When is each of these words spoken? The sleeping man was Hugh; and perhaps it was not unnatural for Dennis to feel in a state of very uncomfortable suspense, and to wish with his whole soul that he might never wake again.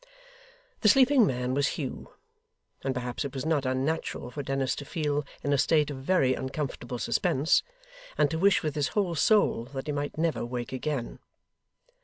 The 0.79 0.89
sleeping 0.89 1.27
man 1.27 1.53
was 1.53 1.77
Hugh; 1.77 2.11
and 2.81 2.91
perhaps 2.95 3.23
it 3.23 3.35
was 3.35 3.45
not 3.45 3.67
unnatural 3.67 4.31
for 4.31 4.41
Dennis 4.41 4.75
to 4.77 4.83
feel 4.83 5.23
in 5.43 5.53
a 5.53 5.59
state 5.59 5.91
of 5.91 5.97
very 5.97 6.33
uncomfortable 6.33 6.97
suspense, 6.97 7.61
and 8.17 8.27
to 8.31 8.39
wish 8.39 8.63
with 8.63 8.73
his 8.73 8.87
whole 8.97 9.13
soul 9.13 9.65
that 9.73 9.85
he 9.85 9.93
might 9.93 10.17
never 10.17 10.43
wake 10.43 10.73
again. 10.73 11.19